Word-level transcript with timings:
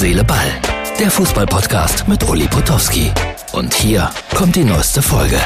Seele, 0.00 0.24
Ball. 0.24 0.50
Der 0.98 1.10
Fußballpodcast 1.10 2.08
mit 2.08 2.26
Uli 2.26 2.48
Potowski. 2.48 3.10
Und 3.52 3.74
hier 3.74 4.10
kommt 4.34 4.56
die 4.56 4.64
neueste 4.64 5.02
Folge. 5.02 5.38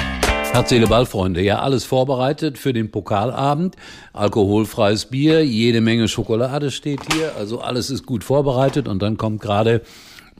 Herz, 0.52 0.68
Seele, 0.68 0.86
Ball, 0.86 1.06
Freunde. 1.06 1.42
Ja, 1.42 1.58
alles 1.58 1.84
vorbereitet 1.84 2.56
für 2.56 2.72
den 2.72 2.92
Pokalabend. 2.92 3.74
Alkoholfreies 4.12 5.06
Bier, 5.06 5.44
jede 5.44 5.80
Menge 5.80 6.06
Schokolade 6.06 6.70
steht 6.70 7.00
hier. 7.12 7.34
Also 7.36 7.62
alles 7.62 7.90
ist 7.90 8.06
gut 8.06 8.22
vorbereitet. 8.22 8.86
Und 8.86 9.02
dann 9.02 9.16
kommt 9.16 9.40
gerade 9.40 9.82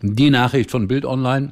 die 0.01 0.31
Nachricht 0.31 0.71
von 0.71 0.87
Bild 0.87 1.05
Online. 1.05 1.51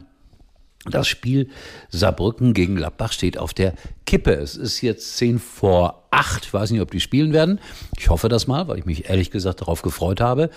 Das 0.88 1.08
Spiel 1.08 1.48
Saarbrücken 1.90 2.54
gegen 2.54 2.76
Gladbach 2.76 3.10
steht 3.10 3.38
auf 3.38 3.54
der 3.54 3.74
Kippe. 4.06 4.34
Es 4.34 4.54
ist 4.54 4.82
jetzt 4.82 5.16
zehn 5.16 5.40
vor 5.40 6.01
acht. 6.12 6.44
Ich 6.44 6.54
weiß 6.54 6.70
nicht, 6.70 6.80
ob 6.80 6.90
die 6.90 7.00
spielen 7.00 7.32
werden. 7.32 7.58
Ich 7.98 8.08
hoffe 8.08 8.28
das 8.28 8.46
mal, 8.46 8.68
weil 8.68 8.78
ich 8.78 8.86
mich 8.86 9.08
ehrlich 9.08 9.30
gesagt 9.30 9.62
darauf 9.62 9.82
gefreut 9.82 10.20
habe. 10.20 10.50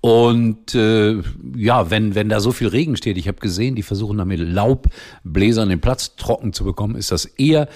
Und 0.00 0.74
äh, 0.74 1.22
ja, 1.56 1.90
wenn, 1.90 2.14
wenn 2.14 2.28
da 2.28 2.40
so 2.40 2.52
viel 2.52 2.68
Regen 2.68 2.96
steht, 2.96 3.16
ich 3.16 3.28
habe 3.28 3.38
gesehen, 3.38 3.74
die 3.74 3.82
versuchen 3.82 4.18
da 4.18 4.24
mit 4.24 4.40
Laubbläsern 4.40 5.68
den 5.68 5.80
Platz 5.80 6.16
trocken 6.16 6.52
zu 6.52 6.64
bekommen, 6.64 6.96
ist 6.96 7.10
das 7.10 7.24
eher 7.24 7.68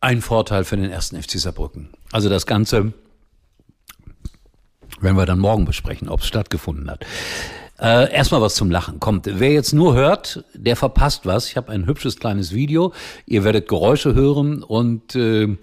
ein 0.00 0.22
Vorteil 0.22 0.64
für 0.64 0.76
den 0.76 0.90
ersten 0.90 1.20
FC 1.20 1.32
Saarbrücken. 1.32 1.90
Also 2.12 2.28
das 2.28 2.46
Ganze 2.46 2.92
werden 5.00 5.16
wir 5.16 5.26
dann 5.26 5.40
morgen 5.40 5.64
besprechen, 5.64 6.08
ob 6.08 6.20
es 6.20 6.26
stattgefunden 6.26 6.90
hat. 6.90 7.04
Äh, 7.78 8.12
erstmal 8.12 8.40
was 8.40 8.54
zum 8.54 8.70
Lachen. 8.70 9.00
Kommt, 9.00 9.26
wer 9.26 9.52
jetzt 9.52 9.72
nur 9.72 9.94
hört, 9.94 10.44
der 10.54 10.76
verpasst 10.76 11.26
was. 11.26 11.48
Ich 11.48 11.56
habe 11.56 11.72
ein 11.72 11.86
hübsches 11.86 12.18
kleines 12.18 12.52
Video. 12.52 12.92
Ihr 13.26 13.44
werdet 13.44 13.68
Geräusche 13.68 14.14
hören 14.14 14.62
und 14.62 15.16
äh, 15.16 15.56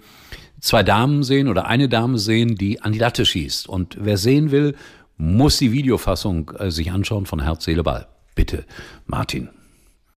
zwei 0.62 0.82
Damen 0.82 1.22
sehen 1.22 1.48
oder 1.48 1.66
eine 1.66 1.90
Dame 1.90 2.16
sehen, 2.16 2.54
die 2.54 2.80
an 2.80 2.92
die 2.92 2.98
Latte 2.98 3.26
schießt. 3.26 3.68
Und 3.68 3.98
wer 4.00 4.16
sehen 4.16 4.50
will, 4.50 4.74
muss 5.18 5.58
die 5.58 5.72
Videofassung 5.72 6.52
äh, 6.58 6.70
sich 6.70 6.90
anschauen 6.90 7.26
von 7.26 7.42
Herz, 7.42 7.64
Seele, 7.64 7.82
Ball. 7.82 8.08
Bitte, 8.34 8.64
Martin. 9.04 9.50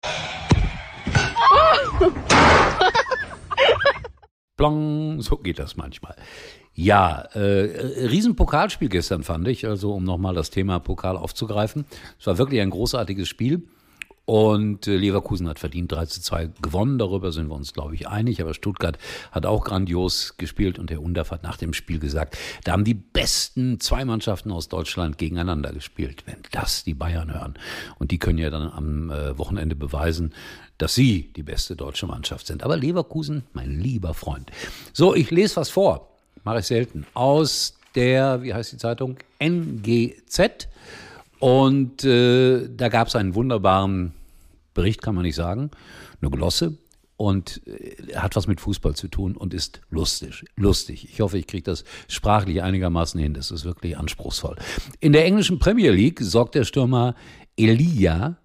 Plong, 4.56 5.20
so 5.20 5.36
geht 5.38 5.58
das 5.58 5.76
manchmal. 5.76 6.14
Ja, 6.74 7.22
äh, 7.34 8.06
Riesenpokalspiel 8.06 8.88
gestern 8.88 9.24
fand 9.24 9.48
ich, 9.48 9.66
also 9.66 9.94
um 9.94 10.04
nochmal 10.04 10.34
das 10.34 10.50
Thema 10.50 10.78
Pokal 10.78 11.16
aufzugreifen. 11.16 11.86
Es 12.20 12.26
war 12.26 12.38
wirklich 12.38 12.60
ein 12.60 12.70
großartiges 12.70 13.28
Spiel. 13.28 13.64
Und 14.26 14.86
äh, 14.86 14.96
Leverkusen 14.96 15.48
hat 15.48 15.58
verdient 15.58 15.92
3 15.92 16.06
zu 16.06 16.20
2 16.22 16.50
gewonnen. 16.62 16.98
Darüber 16.98 17.30
sind 17.30 17.48
wir 17.48 17.54
uns, 17.54 17.74
glaube 17.74 17.94
ich, 17.94 18.08
einig. 18.08 18.40
Aber 18.40 18.54
Stuttgart 18.54 18.98
hat 19.32 19.44
auch 19.44 19.64
grandios 19.64 20.36
gespielt. 20.38 20.78
Und 20.78 20.90
der 20.90 21.02
Undaf 21.02 21.30
hat 21.30 21.42
nach 21.42 21.58
dem 21.58 21.74
Spiel 21.74 21.98
gesagt, 21.98 22.38
da 22.64 22.72
haben 22.72 22.84
die 22.84 22.94
besten 22.94 23.80
zwei 23.80 24.04
Mannschaften 24.04 24.50
aus 24.50 24.68
Deutschland 24.68 25.18
gegeneinander 25.18 25.72
gespielt. 25.72 26.22
Wenn 26.26 26.38
das 26.52 26.84
die 26.84 26.94
Bayern 26.94 27.32
hören. 27.32 27.54
Und 27.98 28.10
die 28.12 28.18
können 28.18 28.38
ja 28.38 28.48
dann 28.48 28.70
am 28.70 29.10
äh, 29.10 29.36
Wochenende 29.36 29.76
beweisen, 29.76 30.32
dass 30.78 30.94
sie 30.94 31.32
die 31.36 31.42
beste 31.42 31.76
deutsche 31.76 32.06
Mannschaft 32.06 32.46
sind. 32.46 32.62
Aber 32.62 32.76
Leverkusen, 32.76 33.44
mein 33.52 33.78
lieber 33.78 34.14
Freund. 34.14 34.50
So, 34.92 35.14
ich 35.14 35.30
lese 35.30 35.56
was 35.56 35.68
vor. 35.68 36.08
Mache 36.44 36.60
ich 36.60 36.66
selten. 36.66 37.06
Aus 37.14 37.74
der, 37.94 38.42
wie 38.42 38.54
heißt 38.54 38.72
die 38.72 38.78
Zeitung? 38.78 39.18
NGZ. 39.38 40.68
Und 41.44 42.04
äh, 42.04 42.70
da 42.74 42.88
gab 42.88 43.08
es 43.08 43.16
einen 43.16 43.34
wunderbaren 43.34 44.14
Bericht, 44.72 45.02
kann 45.02 45.14
man 45.14 45.24
nicht 45.24 45.34
sagen, 45.34 45.70
eine 46.22 46.30
Glosse. 46.30 46.78
Und 47.18 47.60
äh, 47.66 48.16
hat 48.16 48.34
was 48.34 48.46
mit 48.46 48.62
Fußball 48.62 48.94
zu 48.96 49.08
tun 49.08 49.36
und 49.36 49.52
ist 49.52 49.82
lustig. 49.90 50.46
Lustig. 50.56 51.06
Ich 51.12 51.20
hoffe, 51.20 51.36
ich 51.36 51.46
kriege 51.46 51.64
das 51.64 51.84
sprachlich 52.08 52.62
einigermaßen 52.62 53.20
hin. 53.20 53.34
Das 53.34 53.50
ist 53.50 53.66
wirklich 53.66 53.98
anspruchsvoll. 53.98 54.56
In 55.00 55.12
der 55.12 55.26
englischen 55.26 55.58
Premier 55.58 55.90
League 55.90 56.18
sorgt 56.22 56.54
der 56.54 56.64
Stürmer 56.64 57.14
Elia 57.58 58.38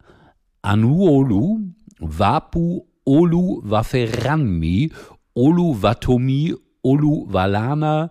Anuolu 0.61 1.71
Wapu 1.99 2.81
Olu 3.05 3.61
Waferanmi 3.63 4.91
Olu 5.35 5.81
Watomi 5.81 6.53
Olu 6.81 7.31
Valana 7.31 8.09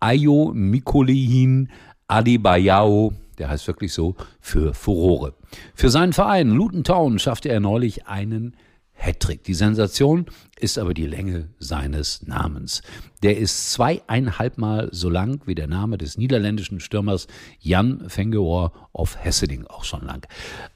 Ayo 0.00 0.50
Mikolehin 0.54 1.68
Adebayao 2.08 3.12
der 3.40 3.48
heißt 3.48 3.66
wirklich 3.66 3.92
so, 3.92 4.14
für 4.40 4.74
Furore. 4.74 5.34
Für 5.74 5.90
seinen 5.90 6.12
Verein 6.12 6.50
Luton 6.50 6.84
Town 6.84 7.18
schaffte 7.18 7.48
er 7.48 7.58
neulich 7.58 8.06
einen 8.06 8.54
Hattrick. 8.92 9.42
Die 9.44 9.54
Sensation 9.54 10.26
ist 10.60 10.78
aber 10.78 10.92
die 10.92 11.06
Länge 11.06 11.48
seines 11.58 12.26
Namens. 12.26 12.82
Der 13.22 13.38
ist 13.38 13.72
zweieinhalbmal 13.72 14.90
so 14.92 15.08
lang 15.08 15.40
wie 15.46 15.54
der 15.54 15.68
Name 15.68 15.96
des 15.96 16.18
niederländischen 16.18 16.80
Stürmers 16.80 17.26
Jan 17.60 18.04
Vengeor 18.14 18.72
of 18.92 19.16
Hesseding, 19.24 19.66
auch 19.66 19.84
schon 19.84 20.04
lang. 20.04 20.26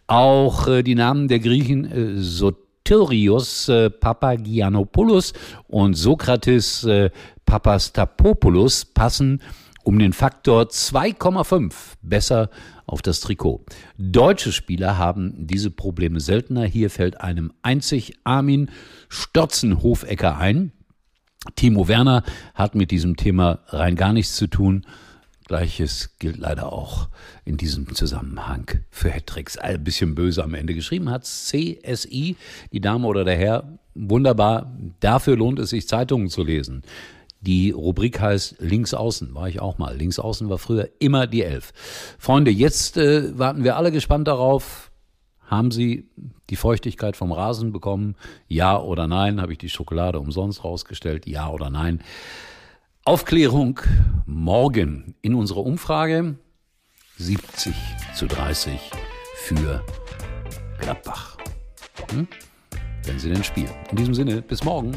Auch 0.07 0.67
äh, 0.67 0.83
die 0.83 0.95
Namen 0.95 1.29
der 1.29 1.41
Griechen 1.41 1.85
äh, 1.85 2.17
Soterios 2.17 3.69
äh, 3.69 3.91
Papagiannopoulos 3.91 5.35
und 5.69 5.93
Sokrates 5.93 6.85
äh, 6.85 7.11
Papastapopoulos 7.45 8.87
passen 8.87 9.43
um 9.85 9.99
den 9.99 10.13
Faktor 10.13 10.65
2,5 10.65 11.73
besser 12.03 12.51
auf 12.87 13.03
das 13.03 13.21
Trikot. 13.21 13.65
Deutsche 13.97 14.53
Spieler 14.53 14.99
haben 14.99 15.47
diese 15.47 15.71
Probleme 15.71 16.21
seltener. 16.21 16.65
Hier 16.65 16.91
fällt 16.91 17.21
einem 17.21 17.53
einzig 17.63 18.15
Armin 18.25 18.71
Stotzenhofecker 19.09 20.37
ein. 20.37 20.73
Timo 21.57 21.89
Werner 21.89 22.25
hat 22.55 22.75
mit 22.75 22.91
diesem 22.91 23.17
Thema 23.17 23.61
rein 23.69 23.97
gar 23.97 24.13
nichts 24.13 24.35
zu 24.37 24.47
tun. 24.47 24.87
Gleiches 25.47 26.17
gilt 26.19 26.39
leider 26.39 26.73
auch 26.73 27.09
in 27.45 27.59
diesem 27.59 27.95
Zusammenhang 27.95 28.67
für 28.91 29.13
Hattricks. 29.13 29.59
Ein 29.59 29.85
bisschen 29.85 30.15
böse 30.15 30.43
am 30.43 30.55
Ende 30.55 30.75
geschrieben 30.75 31.11
hat 31.11 31.25
CSI, 31.25 32.37
die 32.73 32.81
Dame 32.81 33.07
oder 33.07 33.25
der 33.25 33.37
Herr. 33.37 33.79
Wunderbar. 33.95 34.75
Dafür 35.01 35.37
lohnt 35.37 35.59
es 35.59 35.71
sich, 35.71 35.87
Zeitungen 35.87 36.31
zu 36.31 36.43
lesen. 36.43 36.83
Die 37.47 37.73
Rubrik 37.73 38.21
heißt 38.21 38.57
Links 38.59 38.95
außen, 38.95 39.35
war 39.35 39.49
ich 39.49 39.61
auch 39.61 39.77
mal. 39.77 39.95
Links 39.95 40.19
außen 40.19 40.49
war 40.49 40.57
früher 40.57 40.89
immer 40.99 41.27
die 41.27 41.43
Elf. 41.43 41.73
Freunde, 42.19 42.51
jetzt 42.51 42.97
äh, 42.97 43.39
warten 43.39 43.65
wir 43.65 43.77
alle 43.77 43.93
gespannt 43.93 44.29
darauf. 44.29 44.91
Haben 45.47 45.71
Sie 45.71 46.09
die 46.49 46.57
Feuchtigkeit 46.57 47.17
vom 47.19 47.33
Rasen 47.33 47.71
bekommen? 47.71 48.17
Ja 48.49 48.81
oder 48.81 49.07
nein? 49.07 49.43
Habe 49.43 49.53
ich 49.53 49.59
die 49.59 49.69
Schokolade 49.69 50.21
umsonst 50.21 50.65
rausgestellt? 50.65 51.27
Ja 51.27 51.51
oder 51.51 51.69
nein? 51.69 52.03
Aufklärung 53.05 53.79
morgen 54.25 55.15
in 55.21 55.35
unserer 55.35 55.67
Umfrage 55.67 56.39
70 57.19 57.75
zu 58.15 58.27
30 58.27 58.81
für 59.37 59.85
Gladbach. 60.81 61.37
Hm? 62.11 62.27
Wenn 63.05 63.19
Sie 63.19 63.29
denn 63.29 63.45
spielen. 63.45 63.75
In 63.91 63.97
diesem 63.97 64.15
Sinne, 64.15 64.41
bis 64.41 64.65
morgen. 64.65 64.97